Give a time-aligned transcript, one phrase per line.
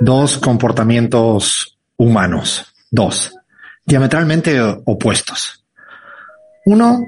[0.00, 3.34] dos comportamientos humanos, dos,
[3.84, 5.64] diametralmente opuestos.
[6.64, 7.00] Uno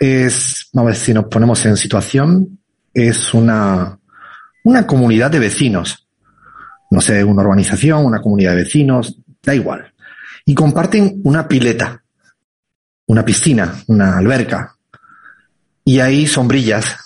[0.00, 2.58] es, a ver si nos ponemos en situación,
[2.92, 3.98] es una,
[4.64, 6.06] una comunidad de vecinos.
[6.90, 9.92] No sé, una urbanización, una comunidad de vecinos, da igual.
[10.44, 12.02] Y comparten una pileta,
[13.06, 14.76] una piscina, una alberca.
[15.84, 17.03] Y hay sombrillas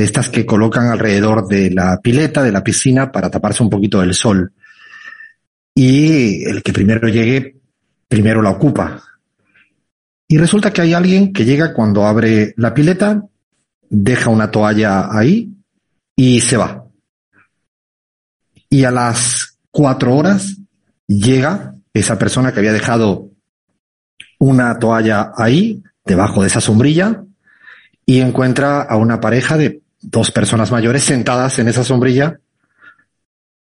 [0.00, 4.00] de estas que colocan alrededor de la pileta, de la piscina, para taparse un poquito
[4.00, 4.50] del sol.
[5.74, 7.56] Y el que primero llegue,
[8.08, 9.02] primero la ocupa.
[10.26, 13.22] Y resulta que hay alguien que llega cuando abre la pileta,
[13.90, 15.52] deja una toalla ahí
[16.16, 16.86] y se va.
[18.70, 20.56] Y a las cuatro horas
[21.06, 23.28] llega esa persona que había dejado
[24.38, 27.22] una toalla ahí, debajo de esa sombrilla,
[28.06, 32.40] y encuentra a una pareja de dos personas mayores sentadas en esa sombrilla,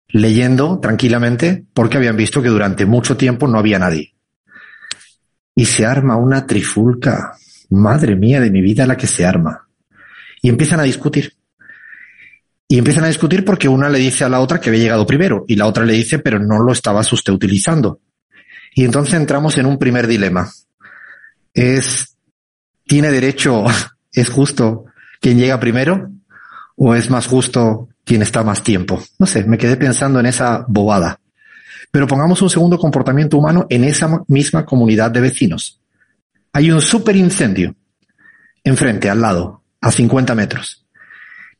[0.08, 4.12] leyendo tranquilamente, porque habían visto que durante mucho tiempo no había nadie
[5.54, 7.36] y se arma una trifulca.
[7.70, 9.68] Madre mía de mi vida la que se arma.
[10.40, 11.34] Y empiezan a discutir.
[12.68, 15.44] Y empiezan a discutir porque una le dice a la otra que había llegado primero
[15.46, 18.00] y la otra le dice pero no lo estabas usted utilizando.
[18.74, 20.50] Y entonces entramos en un primer dilema.
[21.52, 22.16] Es,
[22.86, 23.64] ¿tiene derecho,
[24.12, 24.86] es justo
[25.20, 26.10] quien llega primero?
[26.76, 29.02] ¿O es más justo quien está más tiempo?
[29.18, 31.20] No sé, me quedé pensando en esa bobada.
[31.90, 35.80] Pero pongamos un segundo comportamiento humano en esa misma comunidad de vecinos.
[36.52, 37.74] Hay un super incendio
[38.64, 40.86] enfrente, al lado, a 50 metros.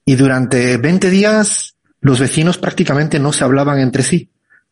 [0.05, 4.30] Y durante 20 días los vecinos prácticamente no se hablaban entre sí.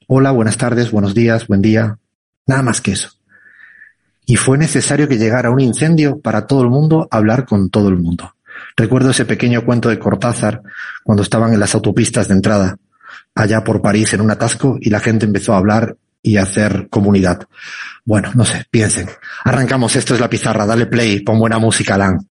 [0.08, 1.98] Hola, buenas tardes, buenos días, buen día.
[2.46, 3.11] Nada más que eso.
[4.27, 7.98] Y fue necesario que llegara un incendio para todo el mundo hablar con todo el
[7.98, 8.34] mundo.
[8.77, 10.62] Recuerdo ese pequeño cuento de Cortázar
[11.03, 12.77] cuando estaban en las autopistas de entrada
[13.35, 16.89] allá por París en un atasco y la gente empezó a hablar y a hacer
[16.90, 17.46] comunidad.
[18.05, 19.08] Bueno, no sé, piensen.
[19.45, 22.20] Arrancamos, esto es la pizarra, dale play, pon buena música, Alan.